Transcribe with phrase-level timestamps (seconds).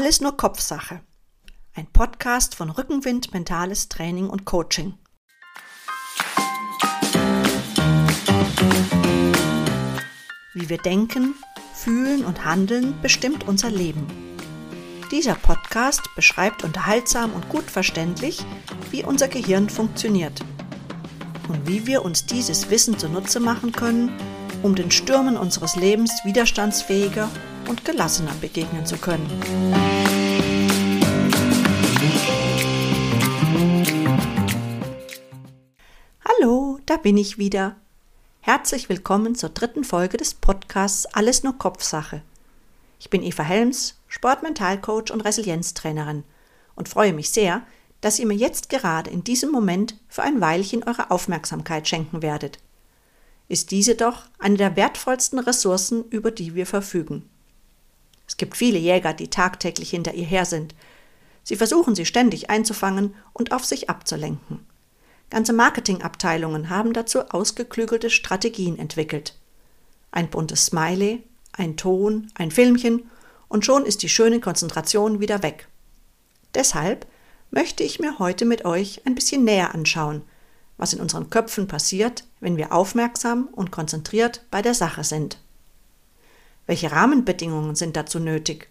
[0.00, 1.02] Alles nur Kopfsache.
[1.74, 4.94] Ein Podcast von Rückenwind Mentales Training und Coaching.
[10.54, 11.34] Wie wir denken,
[11.74, 14.06] fühlen und handeln, bestimmt unser Leben.
[15.10, 18.42] Dieser Podcast beschreibt unterhaltsam und gut verständlich,
[18.90, 20.40] wie unser Gehirn funktioniert
[21.48, 24.10] und wie wir uns dieses Wissen zunutze machen können,
[24.62, 27.28] um den Stürmen unseres Lebens widerstandsfähiger
[27.70, 29.30] und gelassener begegnen zu können.
[36.28, 37.76] Hallo, da bin ich wieder.
[38.40, 42.22] Herzlich willkommen zur dritten Folge des Podcasts Alles nur Kopfsache.
[42.98, 46.24] Ich bin Eva Helms, Sportmentalcoach und Resilienztrainerin
[46.74, 47.62] und freue mich sehr,
[48.00, 52.58] dass ihr mir jetzt gerade in diesem Moment für ein Weilchen eure Aufmerksamkeit schenken werdet.
[53.46, 57.28] Ist diese doch eine der wertvollsten Ressourcen, über die wir verfügen.
[58.30, 60.76] Es gibt viele Jäger, die tagtäglich hinter ihr her sind.
[61.42, 64.64] Sie versuchen sie ständig einzufangen und auf sich abzulenken.
[65.30, 69.36] Ganze Marketingabteilungen haben dazu ausgeklügelte Strategien entwickelt.
[70.12, 73.10] Ein buntes Smiley, ein Ton, ein Filmchen
[73.48, 75.66] und schon ist die schöne Konzentration wieder weg.
[76.54, 77.08] Deshalb
[77.50, 80.22] möchte ich mir heute mit euch ein bisschen näher anschauen,
[80.76, 85.40] was in unseren Köpfen passiert, wenn wir aufmerksam und konzentriert bei der Sache sind.
[86.66, 88.68] Welche Rahmenbedingungen sind dazu nötig?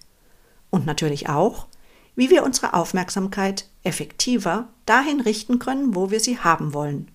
[0.69, 1.67] Und natürlich auch,
[2.15, 7.09] wie wir unsere Aufmerksamkeit effektiver dahin richten können, wo wir sie haben wollen.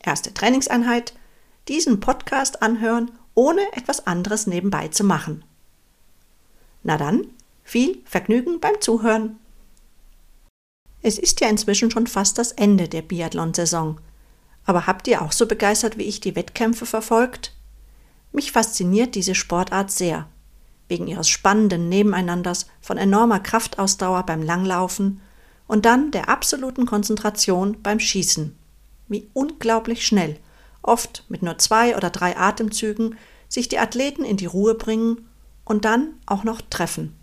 [0.00, 1.14] Erste Trainingseinheit,
[1.68, 5.44] diesen Podcast anhören, ohne etwas anderes nebenbei zu machen.
[6.82, 7.26] Na dann,
[7.62, 9.38] viel Vergnügen beim Zuhören.
[11.00, 14.00] Es ist ja inzwischen schon fast das Ende der Biathlon-Saison.
[14.64, 17.52] Aber habt ihr auch so begeistert wie ich die Wettkämpfe verfolgt?
[18.32, 20.26] Mich fasziniert diese Sportart sehr.
[20.88, 25.20] Wegen ihres spannenden Nebeneinanders, von enormer Kraftausdauer beim Langlaufen
[25.66, 28.56] und dann der absoluten Konzentration beim Schießen.
[29.08, 30.38] Wie unglaublich schnell,
[30.82, 33.16] oft mit nur zwei oder drei Atemzügen,
[33.48, 35.28] sich die Athleten in die Ruhe bringen
[35.64, 37.16] und dann auch noch treffen.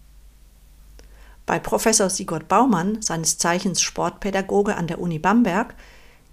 [1.46, 5.74] Bei Professor Sigurd Baumann, seines Zeichens Sportpädagoge an der Uni Bamberg,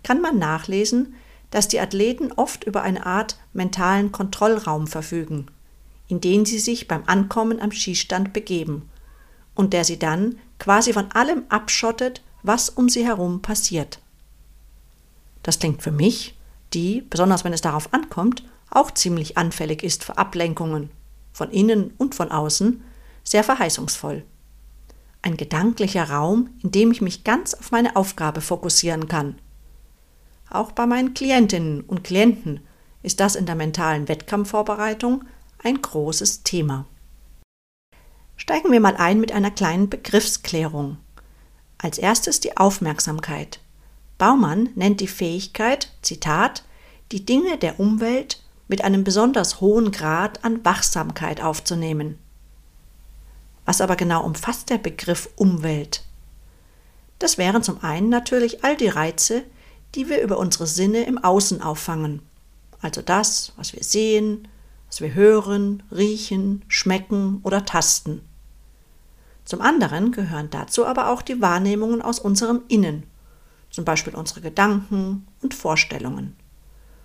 [0.03, 1.15] kann man nachlesen,
[1.51, 5.47] dass die Athleten oft über eine Art mentalen Kontrollraum verfügen,
[6.09, 8.89] in den sie sich beim Ankommen am Schießstand begeben
[9.55, 14.01] und der sie dann quasi von allem abschottet, was um sie herum passiert.
[15.43, 16.37] Das klingt für mich,
[16.73, 20.91] die, besonders wenn es darauf ankommt, auch ziemlich anfällig ist für Ablenkungen,
[21.33, 22.83] von innen und von außen,
[23.25, 24.25] sehr verheißungsvoll
[25.27, 29.35] ein gedanklicher Raum, in dem ich mich ganz auf meine Aufgabe fokussieren kann.
[30.49, 32.61] Auch bei meinen Klientinnen und Klienten
[33.03, 35.25] ist das in der mentalen Wettkampfvorbereitung
[35.63, 36.87] ein großes Thema.
[38.37, 40.99] Steigen wir mal ein mit einer kleinen Begriffsklärung.
[41.79, 43.61] Als erstes die Aufmerksamkeit.
[44.19, 46.65] Baumann nennt die Fähigkeit, Zitat,
[47.13, 52.19] die Dinge der Umwelt mit einem besonders hohen Grad an Wachsamkeit aufzunehmen.
[53.65, 56.03] Was aber genau umfasst der Begriff Umwelt?
[57.19, 59.43] Das wären zum einen natürlich all die Reize,
[59.95, 62.23] die wir über unsere Sinne im Außen auffangen.
[62.81, 64.49] Also das, was wir sehen,
[64.89, 68.23] was wir hören, riechen, schmecken oder tasten.
[69.45, 73.05] Zum anderen gehören dazu aber auch die Wahrnehmungen aus unserem Innen,
[73.71, 76.37] zum Beispiel unsere Gedanken und Vorstellungen.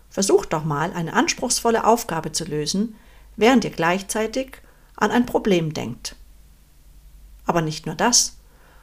[0.10, 2.96] Versucht doch mal, eine anspruchsvolle Aufgabe zu lösen,
[3.38, 4.58] während ihr gleichzeitig
[4.96, 6.16] an ein Problem denkt.
[7.46, 8.38] Aber nicht nur das,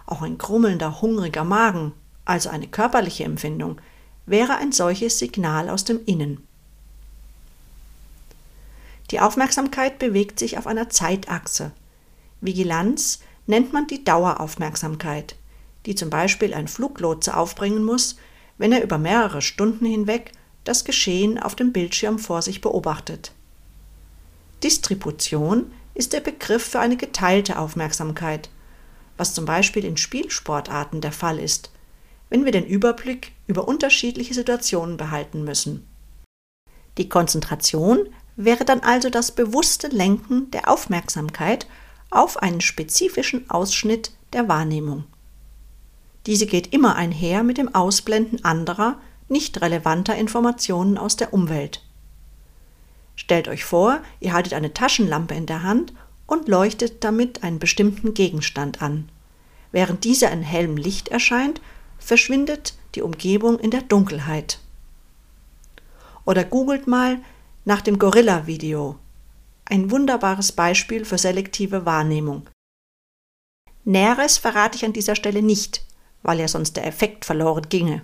[0.07, 1.93] auch ein grummelnder, hungriger Magen,
[2.25, 3.81] also eine körperliche Empfindung,
[4.27, 6.48] wäre ein solches Signal aus dem Innen.
[9.11, 11.73] Die Aufmerksamkeit bewegt sich auf einer Zeitachse.
[12.41, 15.37] Vigilanz nennt man die Daueraufmerksamkeit,
[15.87, 18.17] die zum Beispiel ein Fluglotse aufbringen muss,
[18.59, 20.33] wenn er über mehrere Stunden hinweg
[20.65, 23.33] das Geschehen auf dem Bildschirm vor sich beobachtet.
[24.63, 28.51] Distribution ist der Begriff für eine geteilte Aufmerksamkeit,
[29.17, 31.71] was zum Beispiel in Spielsportarten der Fall ist,
[32.29, 35.87] wenn wir den Überblick über unterschiedliche Situationen behalten müssen.
[36.99, 41.67] Die Konzentration wäre dann also das bewusste Lenken der Aufmerksamkeit
[42.09, 45.05] auf einen spezifischen Ausschnitt der Wahrnehmung.
[46.25, 51.83] Diese geht immer einher mit dem Ausblenden anderer, nicht relevanter Informationen aus der Umwelt.
[53.17, 55.93] Stellt euch vor, ihr haltet eine Taschenlampe in der Hand
[56.29, 59.09] und leuchtet damit einen bestimmten Gegenstand an.
[59.73, 61.61] Während dieser in hellem Licht erscheint,
[61.99, 64.61] verschwindet die Umgebung in der Dunkelheit.
[66.25, 67.19] Oder googelt mal
[67.69, 68.97] nach dem Gorilla-Video.
[69.67, 72.49] Ein wunderbares Beispiel für selektive Wahrnehmung.
[73.85, 75.85] Näheres verrate ich an dieser Stelle nicht,
[76.23, 78.01] weil ja sonst der Effekt verloren ginge.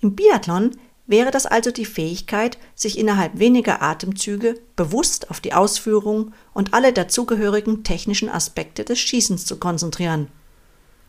[0.00, 0.76] Im Biathlon
[1.06, 6.92] wäre das also die Fähigkeit, sich innerhalb weniger Atemzüge bewusst auf die Ausführung und alle
[6.92, 10.26] dazugehörigen technischen Aspekte des Schießens zu konzentrieren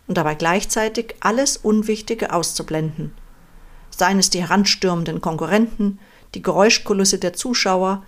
[0.05, 3.15] und dabei gleichzeitig alles Unwichtige auszublenden.
[3.89, 5.97] Seien es die heranstürmenden Konkurrenten,
[6.35, 8.03] die Geräuschkulisse der Zuschauer,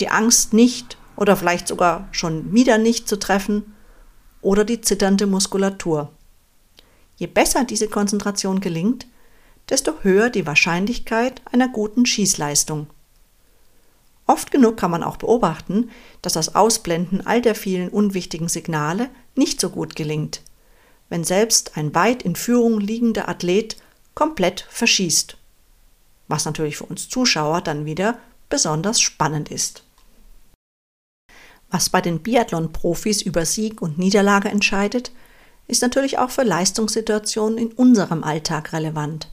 [0.00, 3.74] die Angst nicht oder vielleicht sogar schon wieder nicht zu treffen
[4.40, 6.10] oder die zitternde Muskulatur.
[7.16, 9.06] Je besser diese Konzentration gelingt,
[9.68, 12.86] desto höher die Wahrscheinlichkeit einer guten Schießleistung.
[14.26, 15.90] Oft genug kann man auch beobachten,
[16.22, 20.42] dass das Ausblenden all der vielen unwichtigen Signale nicht so gut gelingt,
[21.08, 23.76] wenn selbst ein weit in Führung liegender Athlet
[24.14, 25.36] komplett verschießt.
[26.30, 28.18] Was natürlich für uns Zuschauer dann wieder
[28.48, 29.82] besonders spannend ist.
[31.70, 35.10] Was bei den Biathlon-Profis über Sieg und Niederlage entscheidet,
[35.66, 39.28] ist natürlich auch für Leistungssituationen in unserem Alltag relevant.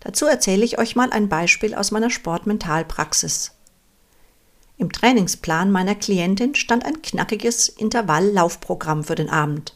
[0.00, 3.52] Dazu erzähle ich euch mal ein Beispiel aus meiner Sportmentalpraxis.
[4.76, 9.74] Im Trainingsplan meiner Klientin stand ein knackiges Intervalllaufprogramm für den Abend.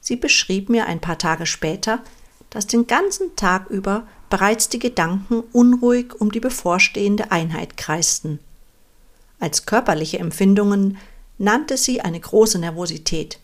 [0.00, 2.00] Sie beschrieb mir ein paar Tage später,
[2.50, 8.38] dass den ganzen Tag über bereits die Gedanken unruhig um die bevorstehende Einheit kreisten.
[9.38, 10.98] Als körperliche Empfindungen
[11.38, 13.38] nannte sie eine große Nervosität.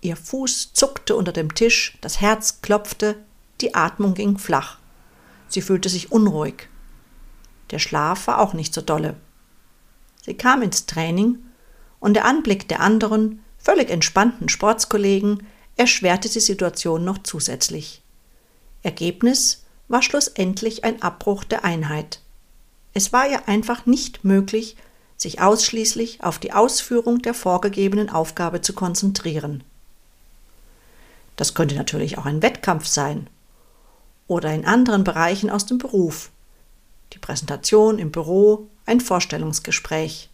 [0.00, 3.16] Ihr Fuß zuckte unter dem Tisch, das Herz klopfte,
[3.60, 4.78] die Atmung ging flach.
[5.48, 6.68] Sie fühlte sich unruhig.
[7.70, 9.16] Der Schlaf war auch nicht so dolle.
[10.22, 11.38] Sie kam ins Training
[12.00, 15.46] und der Anblick der anderen, völlig entspannten Sportskollegen
[15.76, 18.02] erschwerte die Situation noch zusätzlich.
[18.82, 22.20] Ergebnis war schlussendlich ein Abbruch der Einheit.
[22.94, 24.76] Es war ihr einfach nicht möglich,
[25.16, 29.64] sich ausschließlich auf die Ausführung der vorgegebenen Aufgabe zu konzentrieren.
[31.36, 33.28] Das könnte natürlich auch ein Wettkampf sein
[34.26, 36.30] oder in anderen Bereichen aus dem Beruf.
[37.12, 40.30] Die Präsentation im Büro, ein Vorstellungsgespräch.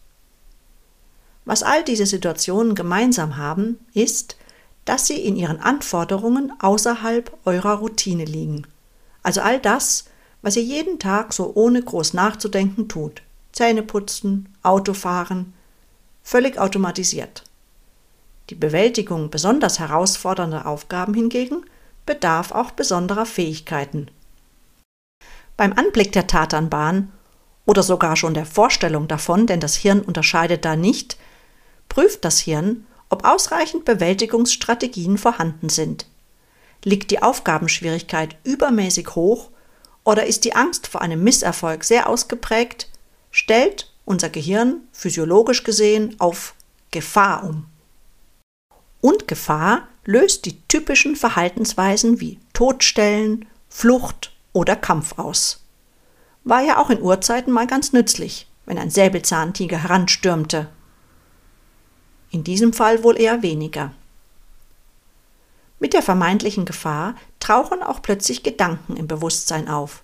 [1.44, 4.36] Was all diese Situationen gemeinsam haben, ist,
[4.84, 8.66] dass sie in ihren Anforderungen außerhalb eurer Routine liegen.
[9.22, 10.04] Also all das,
[10.42, 13.22] was ihr jeden Tag so ohne groß nachzudenken tut.
[13.52, 15.52] Zähne putzen, Autofahren,
[16.22, 17.44] völlig automatisiert.
[18.50, 21.64] Die Bewältigung besonders herausfordernder Aufgaben hingegen
[22.06, 24.08] bedarf auch besonderer Fähigkeiten.
[25.56, 27.12] Beim Anblick der Tatanbahn
[27.66, 31.16] oder sogar schon der Vorstellung davon, denn das Hirn unterscheidet da nicht,
[31.88, 36.06] prüft das Hirn, ob ausreichend Bewältigungsstrategien vorhanden sind.
[36.84, 39.50] Liegt die Aufgabenschwierigkeit übermäßig hoch
[40.04, 42.88] oder ist die Angst vor einem Misserfolg sehr ausgeprägt,
[43.30, 46.54] stellt unser Gehirn physiologisch gesehen auf
[46.90, 47.66] Gefahr um.
[49.00, 55.64] Und Gefahr löst die typischen Verhaltensweisen wie Todstellen, Flucht oder Kampf aus.
[56.44, 60.68] War ja auch in Urzeiten mal ganz nützlich, wenn ein Säbelzahntiger heranstürmte.
[62.30, 63.92] In diesem Fall wohl eher weniger.
[65.82, 70.02] Mit der vermeintlichen Gefahr tauchen auch plötzlich Gedanken im Bewusstsein auf.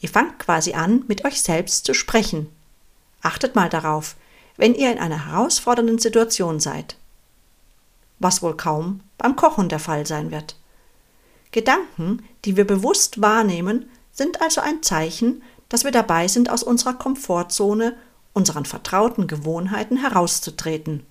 [0.00, 2.46] Ihr fangt quasi an, mit euch selbst zu sprechen.
[3.20, 4.14] Achtet mal darauf,
[4.56, 6.96] wenn ihr in einer herausfordernden Situation seid
[8.18, 10.56] was wohl kaum beim Kochen der Fall sein wird.
[11.50, 16.94] Gedanken, die wir bewusst wahrnehmen, sind also ein Zeichen, dass wir dabei sind, aus unserer
[16.94, 17.96] Komfortzone,
[18.32, 21.04] unseren vertrauten Gewohnheiten herauszutreten.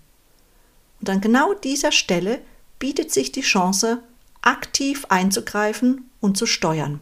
[0.99, 2.39] Und an genau dieser Stelle
[2.79, 4.03] bietet sich die Chance,
[4.41, 6.99] aktiv einzugreifen und zu steuern.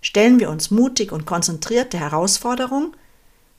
[0.00, 2.94] Stellen wir uns mutig und konzentriert der Herausforderung,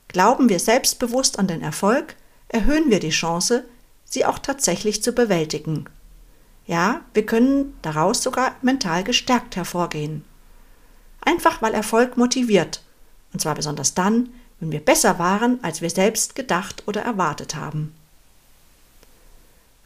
[0.08, 2.16] glauben wir selbstbewusst an den Erfolg,
[2.48, 3.64] erhöhen wir die Chance,
[4.04, 5.84] sie auch tatsächlich zu bewältigen.
[6.66, 10.24] Ja, wir können daraus sogar mental gestärkt hervorgehen.
[11.20, 12.82] Einfach weil Erfolg motiviert,
[13.32, 14.30] und zwar besonders dann,
[14.60, 17.94] wenn wir besser waren, als wir selbst gedacht oder erwartet haben.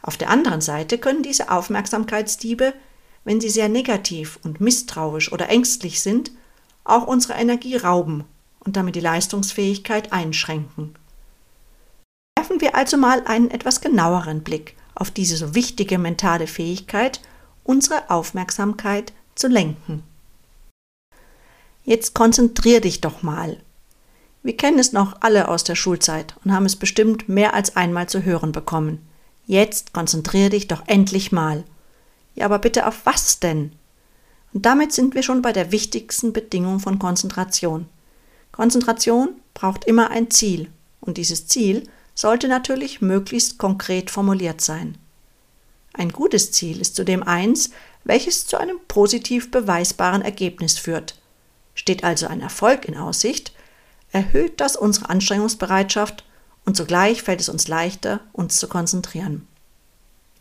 [0.03, 2.73] Auf der anderen Seite können diese Aufmerksamkeitsdiebe,
[3.23, 6.31] wenn sie sehr negativ und misstrauisch oder ängstlich sind,
[6.83, 8.25] auch unsere Energie rauben
[8.59, 10.93] und damit die Leistungsfähigkeit einschränken
[12.53, 17.21] werfen wir also mal einen etwas genaueren Blick auf diese so wichtige mentale Fähigkeit,
[17.63, 20.03] unsere Aufmerksamkeit zu lenken.
[21.83, 23.57] Jetzt konzentrier dich doch mal.
[24.43, 28.07] Wir kennen es noch alle aus der Schulzeit und haben es bestimmt mehr als einmal
[28.07, 29.07] zu hören bekommen.
[29.45, 31.63] Jetzt konzentrier dich doch endlich mal.
[32.35, 33.73] Ja, aber bitte auf was denn?
[34.53, 37.87] Und damit sind wir schon bei der wichtigsten Bedingung von Konzentration.
[38.51, 40.69] Konzentration braucht immer ein Ziel
[41.01, 44.97] und dieses Ziel sollte natürlich möglichst konkret formuliert sein.
[45.93, 47.71] Ein gutes Ziel ist zudem eins,
[48.03, 51.15] welches zu einem positiv beweisbaren Ergebnis führt.
[51.75, 53.53] Steht also ein Erfolg in Aussicht,
[54.11, 56.23] erhöht das unsere Anstrengungsbereitschaft
[56.65, 59.47] und zugleich fällt es uns leichter, uns zu konzentrieren.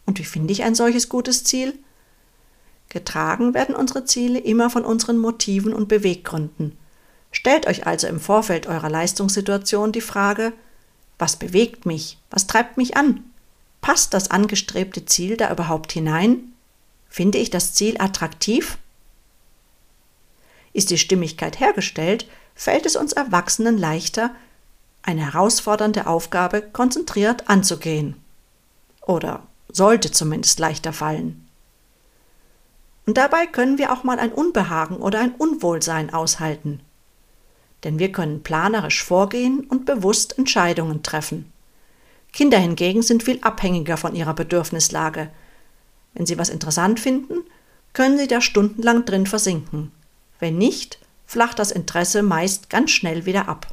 [0.06, 1.78] Und wie finde ich ein solches gutes Ziel?
[2.88, 6.76] Getragen werden unsere Ziele immer von unseren Motiven und Beweggründen.
[7.30, 10.52] Stellt euch also im Vorfeld eurer Leistungssituation die Frage,
[11.18, 12.18] was bewegt mich?
[12.30, 13.24] Was treibt mich an?
[13.80, 16.52] Passt das angestrebte Ziel da überhaupt hinein?
[17.08, 18.78] Finde ich das Ziel attraktiv?
[20.72, 24.34] Ist die Stimmigkeit hergestellt, fällt es uns Erwachsenen leichter,
[25.02, 28.16] eine herausfordernde Aufgabe konzentriert anzugehen.
[29.02, 31.48] Oder sollte zumindest leichter fallen.
[33.06, 36.80] Und dabei können wir auch mal ein Unbehagen oder ein Unwohlsein aushalten.
[37.82, 41.52] Denn wir können planerisch vorgehen und bewusst Entscheidungen treffen.
[42.32, 45.30] Kinder hingegen sind viel abhängiger von ihrer Bedürfnislage.
[46.14, 47.38] Wenn sie was interessant finden,
[47.92, 49.90] können sie da stundenlang drin versinken.
[50.38, 53.71] Wenn nicht, flacht das Interesse meist ganz schnell wieder ab.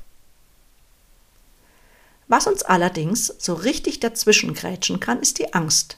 [2.29, 5.97] Was uns allerdings so richtig dazwischengrätschen kann, ist die Angst.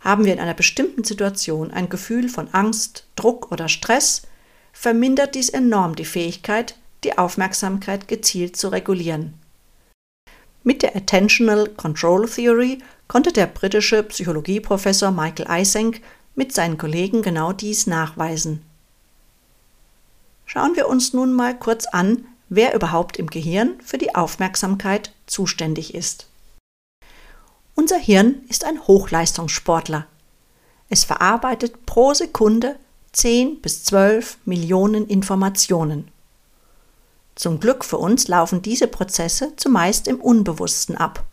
[0.00, 4.22] Haben wir in einer bestimmten Situation ein Gefühl von Angst, Druck oder Stress,
[4.72, 9.34] vermindert dies enorm die Fähigkeit, die Aufmerksamkeit gezielt zu regulieren.
[10.62, 16.00] Mit der Attentional Control Theory konnte der britische Psychologieprofessor Michael Eysenck
[16.36, 18.62] mit seinen Kollegen genau dies nachweisen.
[20.46, 25.94] Schauen wir uns nun mal kurz an, wer überhaupt im Gehirn für die Aufmerksamkeit zuständig
[25.94, 26.26] ist.
[27.74, 30.06] Unser Hirn ist ein Hochleistungssportler.
[30.88, 32.76] Es verarbeitet pro Sekunde
[33.12, 36.10] 10 bis 12 Millionen Informationen.
[37.34, 41.24] Zum Glück für uns laufen diese Prozesse zumeist im Unbewussten ab.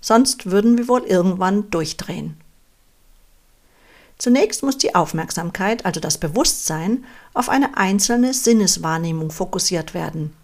[0.00, 2.38] Sonst würden wir wohl irgendwann durchdrehen.
[4.16, 10.34] Zunächst muss die Aufmerksamkeit, also das Bewusstsein, auf eine einzelne Sinneswahrnehmung fokussiert werden.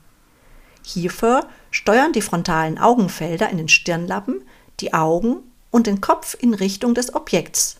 [0.92, 4.42] Hierfür steuern die frontalen Augenfelder in den Stirnlappen
[4.80, 5.38] die Augen
[5.70, 7.76] und den Kopf in Richtung des Objekts.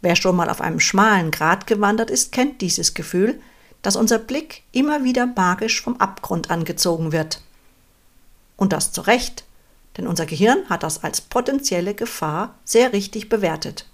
[0.00, 3.40] Wer schon mal auf einem schmalen Grat gewandert ist, kennt dieses Gefühl,
[3.82, 7.40] dass unser Blick immer wieder magisch vom Abgrund angezogen wird.
[8.56, 9.44] Und das zu Recht,
[9.96, 13.86] denn unser Gehirn hat das als potenzielle Gefahr sehr richtig bewertet.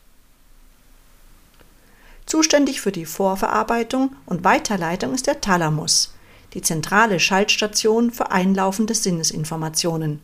[2.27, 6.13] Zuständig für die Vorverarbeitung und Weiterleitung ist der Thalamus,
[6.55, 10.21] die zentrale Schaltstation für einlaufende Sinnesinformationen.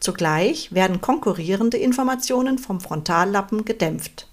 [0.00, 4.26] Zugleich werden konkurrierende Informationen vom Frontallappen gedämpft.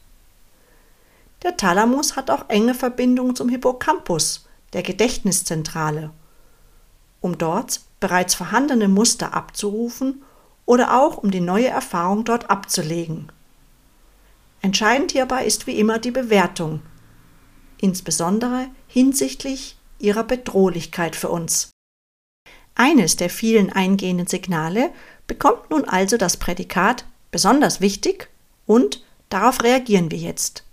[1.44, 6.12] Der Thalamus hat auch enge Verbindungen zum Hippocampus, der Gedächtniszentrale,
[7.22, 10.24] um dort bereits vorhandene Muster abzurufen
[10.66, 13.32] oder auch um die neue Erfahrung dort abzulegen.
[14.62, 16.82] Entscheidend hierbei ist wie immer die Bewertung,
[17.80, 21.72] insbesondere hinsichtlich ihrer Bedrohlichkeit für uns.
[22.75, 24.92] Eines der vielen eingehenden Signale
[25.25, 28.30] bekommt nun also das Prädikat besonders wichtig
[28.66, 30.63] und darauf reagieren wir jetzt.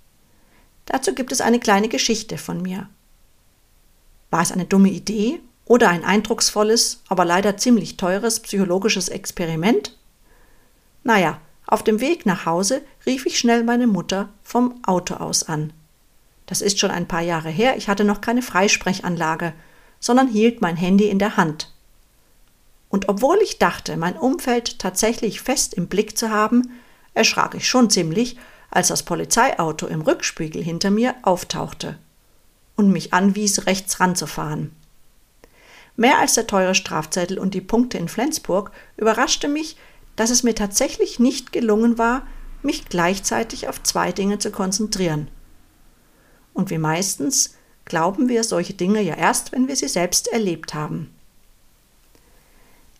[0.86, 2.88] Dazu gibt es eine kleine Geschichte von mir.
[4.30, 9.96] War es eine dumme Idee oder ein eindrucksvolles, aber leider ziemlich teures psychologisches Experiment?
[11.04, 15.72] Naja, auf dem Weg nach Hause rief ich schnell meine Mutter vom Auto aus an.
[16.46, 19.52] Das ist schon ein paar Jahre her, ich hatte noch keine Freisprechanlage,
[20.00, 21.72] sondern hielt mein Handy in der Hand.
[22.90, 26.70] Und obwohl ich dachte, mein Umfeld tatsächlich fest im Blick zu haben,
[27.14, 28.36] erschrak ich schon ziemlich,
[28.70, 31.98] als das Polizeiauto im Rückspiegel hinter mir auftauchte
[32.76, 34.72] und mich anwies, rechts ranzufahren.
[35.96, 39.76] Mehr als der teure Strafzettel und die Punkte in Flensburg überraschte mich,
[40.16, 42.26] dass es mir tatsächlich nicht gelungen war,
[42.62, 45.28] mich gleichzeitig auf zwei Dinge zu konzentrieren.
[46.54, 51.14] Und wie meistens glauben wir solche Dinge ja erst, wenn wir sie selbst erlebt haben.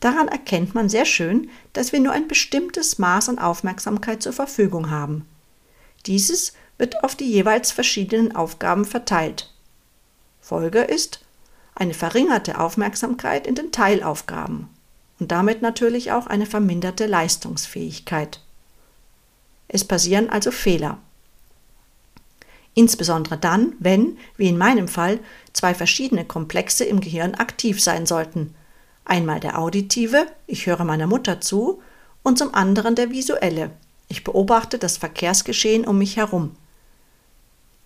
[0.00, 4.90] Daran erkennt man sehr schön, dass wir nur ein bestimmtes Maß an Aufmerksamkeit zur Verfügung
[4.90, 5.26] haben.
[6.04, 9.50] Dieses wird auf die jeweils verschiedenen Aufgaben verteilt.
[10.42, 11.24] Folge ist
[11.74, 14.68] eine verringerte Aufmerksamkeit in den Teilaufgaben
[15.18, 18.40] und damit natürlich auch eine verminderte Leistungsfähigkeit.
[19.68, 20.98] Es passieren also Fehler.
[22.74, 25.20] Insbesondere dann, wenn, wie in meinem Fall,
[25.52, 28.54] zwei verschiedene Komplexe im Gehirn aktiv sein sollten,
[29.04, 31.82] Einmal der auditive, ich höre meiner Mutter zu,
[32.22, 33.70] und zum anderen der visuelle,
[34.08, 36.56] ich beobachte das Verkehrsgeschehen um mich herum.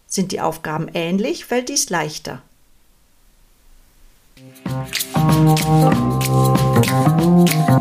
[0.06, 2.42] Sind die Aufgaben ähnlich, fällt dies leichter.
[7.26, 7.77] Musik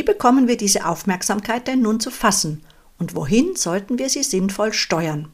[0.00, 2.64] Wie bekommen wir diese Aufmerksamkeit denn nun zu fassen
[2.98, 5.28] und wohin sollten wir sie sinnvoll steuern?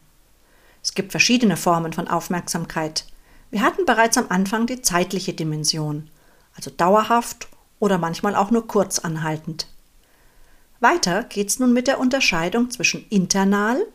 [0.83, 3.07] Es gibt verschiedene Formen von Aufmerksamkeit.
[3.53, 6.11] Wir hatten bereits am Anfang die zeitliche Dimension,
[6.57, 7.47] also dauerhaft
[7.79, 9.69] oder manchmal auch nur kurz anhaltend.
[10.81, 13.87] Weiter geht's nun mit der Unterscheidung zwischen internal,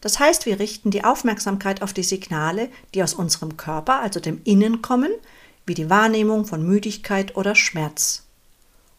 [0.00, 4.40] das heißt, wir richten die Aufmerksamkeit auf die Signale, die aus unserem Körper, also dem
[4.44, 5.12] Innen kommen,
[5.66, 8.23] wie die Wahrnehmung von Müdigkeit oder Schmerz.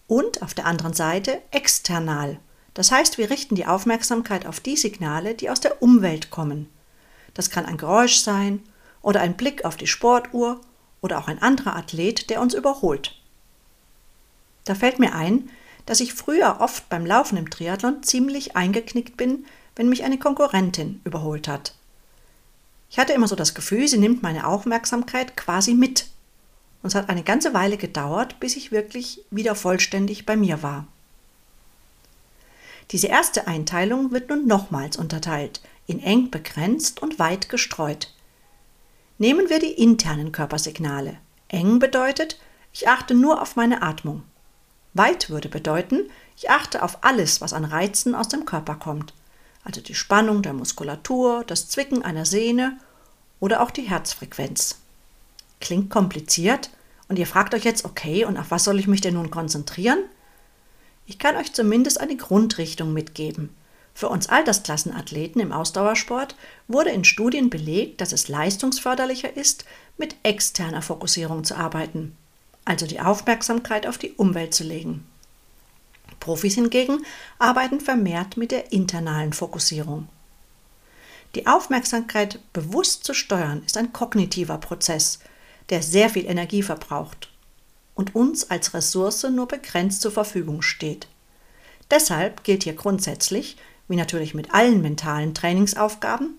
[0.08, 2.40] Und auf der anderen Seite external,
[2.74, 6.70] das heißt, wir richten die Aufmerksamkeit auf die Signale, die aus der Umwelt kommen.
[7.34, 8.62] Das kann ein Geräusch sein
[9.02, 10.60] oder ein Blick auf die Sportuhr
[11.02, 13.16] oder auch ein anderer Athlet, der uns überholt.
[14.66, 15.50] Da fällt mir ein,
[15.86, 19.46] dass ich früher oft beim Laufen im Triathlon ziemlich eingeknickt bin,
[19.76, 21.76] wenn mich eine Konkurrentin überholt hat.
[22.90, 26.08] Ich hatte immer so das Gefühl, sie nimmt meine Aufmerksamkeit quasi mit.
[26.86, 30.86] Und es hat eine ganze Weile gedauert, bis ich wirklich wieder vollständig bei mir war.
[32.92, 38.14] Diese erste Einteilung wird nun nochmals unterteilt, in eng begrenzt und weit gestreut.
[39.18, 41.18] Nehmen wir die internen Körpersignale.
[41.48, 42.40] Eng bedeutet,
[42.72, 44.22] ich achte nur auf meine Atmung.
[44.94, 49.12] Weit würde bedeuten, ich achte auf alles, was an Reizen aus dem Körper kommt
[49.64, 52.80] also die Spannung der Muskulatur, das Zwicken einer Sehne
[53.40, 54.78] oder auch die Herzfrequenz.
[55.60, 56.70] Klingt kompliziert
[57.08, 60.00] und ihr fragt euch jetzt, okay, und auf was soll ich mich denn nun konzentrieren?
[61.06, 63.50] Ich kann euch zumindest eine Grundrichtung mitgeben.
[63.94, 66.36] Für uns Altersklassenathleten im Ausdauersport
[66.68, 69.66] wurde in Studien belegt, dass es leistungsförderlicher ist,
[69.98, 72.18] mit externer Fokussierung zu arbeiten,
[72.66, 75.06] also die Aufmerksamkeit auf die Umwelt zu legen.
[76.20, 77.06] Profis hingegen
[77.40, 80.10] arbeiten vermehrt mit der internalen Fokussierung.
[81.36, 85.20] Die Aufmerksamkeit bewusst zu steuern ist ein kognitiver Prozess,
[85.70, 87.30] der sehr viel Energie verbraucht
[87.96, 91.08] und uns als Ressource nur begrenzt zur Verfügung steht.
[91.90, 96.36] Deshalb gilt hier grundsätzlich, wie natürlich mit allen mentalen Trainingsaufgaben,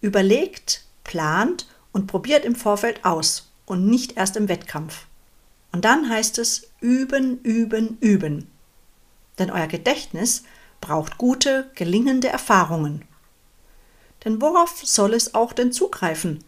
[0.00, 5.06] überlegt, plant und probiert im Vorfeld aus und nicht erst im Wettkampf.
[5.72, 8.50] Und dann heißt es üben, üben, üben.
[9.38, 10.44] Denn euer Gedächtnis
[10.80, 13.04] braucht gute, gelingende Erfahrungen.
[14.24, 16.44] Denn worauf soll es auch denn zugreifen,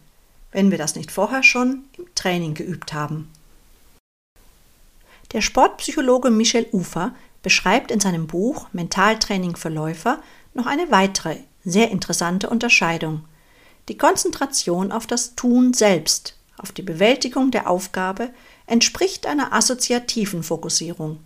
[0.51, 3.29] wenn wir das nicht vorher schon im Training geübt haben?
[5.33, 10.21] Der Sportpsychologe Michel Ufer beschreibt in seinem Buch Mentaltraining für Läufer
[10.53, 13.25] noch eine weitere, sehr interessante Unterscheidung.
[13.89, 18.29] Die Konzentration auf das Tun selbst, auf die Bewältigung der Aufgabe,
[18.65, 21.19] entspricht einer assoziativen Fokussierung,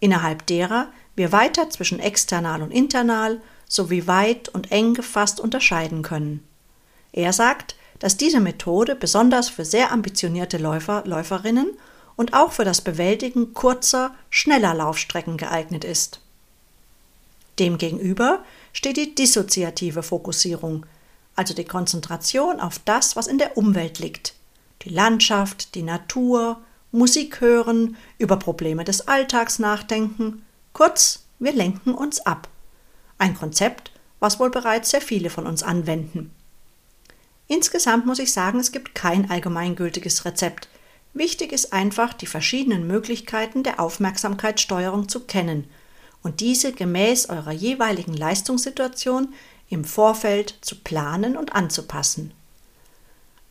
[0.00, 6.46] innerhalb derer wir weiter zwischen external und internal sowie weit und eng gefasst unterscheiden können.
[7.12, 11.68] Er sagt, dass diese Methode besonders für sehr ambitionierte Läufer, Läuferinnen
[12.16, 16.20] und auch für das Bewältigen kurzer, schneller Laufstrecken geeignet ist.
[17.58, 20.86] Demgegenüber steht die dissoziative Fokussierung,
[21.36, 24.34] also die Konzentration auf das, was in der Umwelt liegt,
[24.82, 26.60] die Landschaft, die Natur,
[26.92, 30.42] Musik hören, über Probleme des Alltags nachdenken
[30.74, 32.48] Kurz, wir lenken uns ab.
[33.16, 36.32] Ein Konzept, was wohl bereits sehr viele von uns anwenden.
[37.46, 40.68] Insgesamt muss ich sagen, es gibt kein allgemeingültiges Rezept.
[41.12, 45.68] Wichtig ist einfach, die verschiedenen Möglichkeiten der Aufmerksamkeitssteuerung zu kennen
[46.22, 49.34] und diese gemäß eurer jeweiligen Leistungssituation
[49.68, 52.32] im Vorfeld zu planen und anzupassen.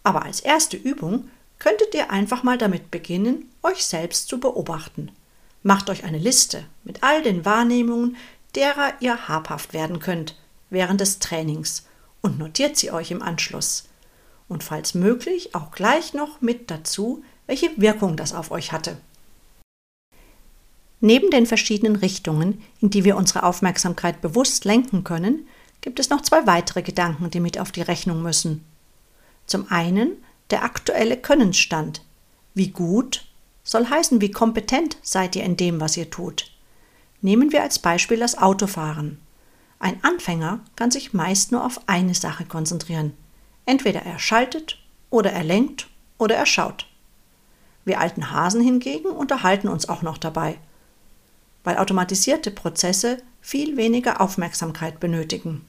[0.04, 1.30] Aber als erste Übung
[1.60, 5.12] könntet ihr einfach mal damit beginnen, euch selbst zu beobachten.
[5.62, 8.18] Macht euch eine Liste mit all den Wahrnehmungen,
[8.56, 10.36] derer ihr habhaft werden könnt
[10.70, 11.86] während des Trainings
[12.24, 13.84] und notiert sie euch im Anschluss.
[14.48, 18.98] Und falls möglich auch gleich noch mit dazu, welche Wirkung das auf euch hatte.
[21.00, 25.48] Neben den verschiedenen Richtungen, in die wir unsere Aufmerksamkeit bewusst lenken können,
[25.82, 28.64] gibt es noch zwei weitere Gedanken, die mit auf die Rechnung müssen.
[29.46, 30.14] Zum einen
[30.50, 32.02] der aktuelle Könnensstand.
[32.54, 33.26] Wie gut
[33.64, 36.52] soll heißen, wie kompetent seid ihr in dem, was ihr tut.
[37.22, 39.20] Nehmen wir als Beispiel das Autofahren.
[39.84, 43.12] Ein Anfänger kann sich meist nur auf eine Sache konzentrieren.
[43.66, 46.88] Entweder er schaltet oder er lenkt oder er schaut.
[47.84, 50.58] Wir alten Hasen hingegen unterhalten uns auch noch dabei,
[51.66, 55.66] weil automatisierte Prozesse viel weniger Aufmerksamkeit benötigen.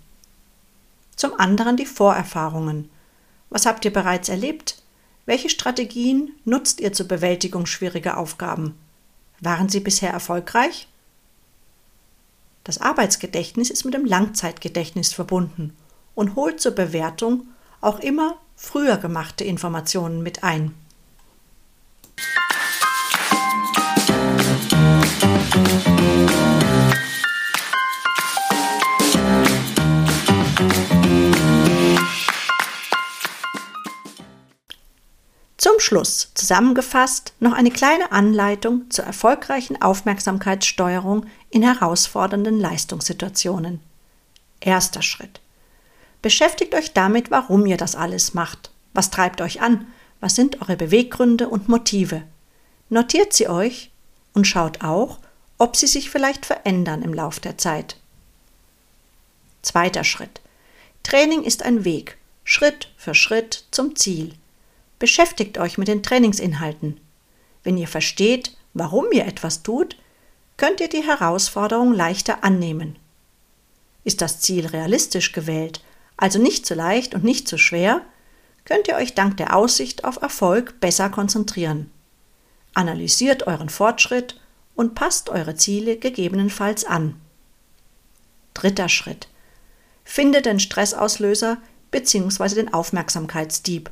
[1.17, 2.91] Zum anderen die Vorerfahrungen.
[3.51, 4.81] Was habt ihr bereits erlebt?
[5.27, 8.79] Welche Strategien nutzt ihr zur Bewältigung schwieriger Aufgaben?
[9.41, 10.87] Waren sie bisher erfolgreich?
[12.65, 15.77] Das Arbeitsgedächtnis ist mit dem Langzeitgedächtnis verbunden
[16.15, 17.49] und holt zur Bewertung
[17.83, 20.75] auch immer früher gemachte Informationen mit ein.
[35.59, 43.81] Zum Schluss zusammengefasst noch eine kleine Anleitung zur erfolgreichen Aufmerksamkeitssteuerung in herausfordernden Leistungssituationen.
[44.61, 45.41] Erster Schritt.
[46.21, 48.71] Beschäftigt euch damit, warum ihr das alles macht.
[48.93, 49.87] Was treibt euch an?
[50.21, 52.23] Was sind eure Beweggründe und Motive?
[52.91, 53.91] Notiert sie euch
[54.35, 55.21] und schaut auch,
[55.57, 57.97] ob sie sich vielleicht verändern im Lauf der Zeit.
[59.63, 60.43] Zweiter Schritt.
[61.05, 64.35] Training ist ein Weg, Schritt für Schritt zum Ziel.
[65.05, 66.99] Beschäftigt euch mit den Trainingsinhalten.
[67.63, 69.99] Wenn ihr versteht, warum ihr etwas tut,
[70.57, 72.97] könnt ihr die Herausforderung leichter annehmen.
[74.05, 75.85] Ist das Ziel realistisch gewählt,
[76.17, 78.01] also nicht zu leicht und nicht zu schwer,
[78.65, 81.91] könnt ihr euch dank der Aussicht auf Erfolg besser konzentrieren.
[82.73, 84.41] Analysiert euren Fortschritt
[84.75, 87.21] und passt eure Ziele gegebenenfalls an.
[88.55, 89.29] Dritter Schritt.
[90.03, 91.59] Findet den Stressauslöser
[91.91, 92.55] bzw.
[92.55, 93.91] den Aufmerksamkeitsdieb.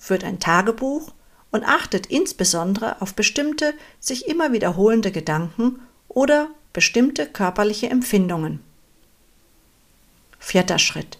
[0.00, 1.12] Führt ein Tagebuch
[1.52, 8.60] und achtet insbesondere auf bestimmte sich immer wiederholende Gedanken oder bestimmte körperliche Empfindungen.
[10.38, 11.18] Vierter Schritt.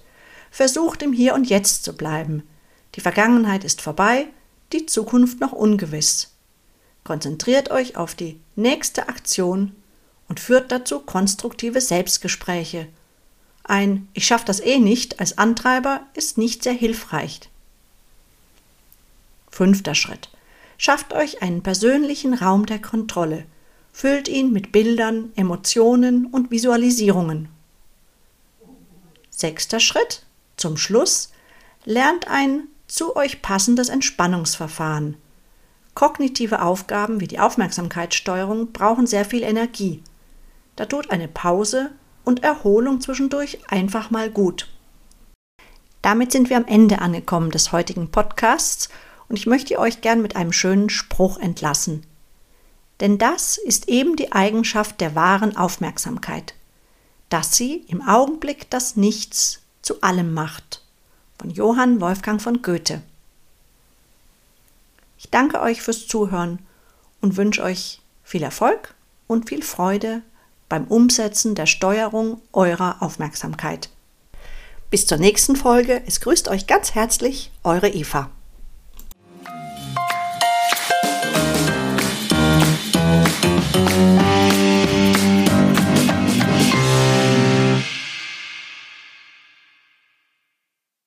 [0.50, 2.42] Versucht im Hier und Jetzt zu bleiben.
[2.94, 4.28] Die Vergangenheit ist vorbei,
[4.72, 6.32] die Zukunft noch ungewiss.
[7.04, 9.76] Konzentriert euch auf die nächste Aktion
[10.26, 12.88] und führt dazu konstruktive Selbstgespräche.
[13.62, 17.40] Ein Ich schaff das eh nicht als Antreiber ist nicht sehr hilfreich.
[19.50, 20.30] Fünfter Schritt.
[20.78, 23.44] Schafft euch einen persönlichen Raum der Kontrolle.
[23.92, 27.48] Füllt ihn mit Bildern, Emotionen und Visualisierungen.
[29.30, 30.24] Sechster Schritt.
[30.56, 31.32] Zum Schluss.
[31.84, 35.16] Lernt ein zu euch passendes Entspannungsverfahren.
[35.94, 40.02] Kognitive Aufgaben wie die Aufmerksamkeitssteuerung brauchen sehr viel Energie.
[40.76, 41.90] Da tut eine Pause
[42.24, 44.68] und Erholung zwischendurch einfach mal gut.
[46.02, 48.88] Damit sind wir am Ende angekommen des heutigen Podcasts
[49.30, 52.04] und ich möchte euch gern mit einem schönen Spruch entlassen.
[52.98, 56.54] Denn das ist eben die Eigenschaft der wahren Aufmerksamkeit,
[57.28, 60.82] dass sie im Augenblick das Nichts zu allem macht.
[61.38, 63.02] Von Johann Wolfgang von Goethe.
[65.16, 66.58] Ich danke euch fürs Zuhören
[67.20, 68.94] und wünsche euch viel Erfolg
[69.28, 70.22] und viel Freude
[70.68, 73.90] beim Umsetzen der Steuerung eurer Aufmerksamkeit.
[74.90, 76.02] Bis zur nächsten Folge.
[76.04, 78.28] Es grüßt euch ganz herzlich, eure Eva.